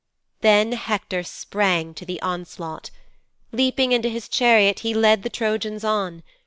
[0.39, 2.89] 'Then Hector sprang to the onslaught.
[3.51, 6.23] Leaping into his chariot he led the Trojans on.